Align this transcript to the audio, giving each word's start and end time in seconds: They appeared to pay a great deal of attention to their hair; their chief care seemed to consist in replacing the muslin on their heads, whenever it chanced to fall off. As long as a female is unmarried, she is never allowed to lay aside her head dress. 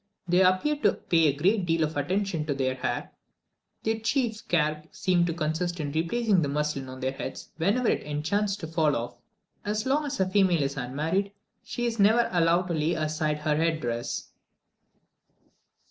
They 0.27 0.41
appeared 0.41 0.81
to 0.81 0.93
pay 0.93 1.27
a 1.27 1.37
great 1.37 1.67
deal 1.67 1.83
of 1.83 1.95
attention 1.95 2.47
to 2.47 2.55
their 2.55 2.73
hair; 2.73 3.11
their 3.83 3.99
chief 3.99 4.47
care 4.47 4.83
seemed 4.89 5.27
to 5.27 5.33
consist 5.35 5.79
in 5.79 5.91
replacing 5.91 6.41
the 6.41 6.47
muslin 6.49 6.89
on 6.89 7.01
their 7.01 7.11
heads, 7.11 7.49
whenever 7.57 7.87
it 7.87 8.25
chanced 8.25 8.61
to 8.61 8.67
fall 8.67 8.95
off. 8.95 9.13
As 9.63 9.85
long 9.85 10.07
as 10.07 10.19
a 10.19 10.27
female 10.27 10.63
is 10.63 10.75
unmarried, 10.75 11.31
she 11.63 11.85
is 11.85 11.99
never 11.99 12.27
allowed 12.31 12.63
to 12.69 12.73
lay 12.73 12.93
aside 12.95 13.37
her 13.41 13.55
head 13.57 13.79
dress. 13.79 14.31